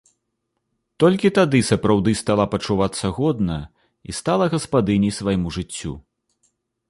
[1.01, 3.59] Толькі тады сапраўды стала пачувацца годна
[4.13, 5.93] і стала гаспадыняй свайму жыццю.